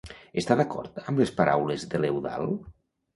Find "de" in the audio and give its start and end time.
1.91-2.01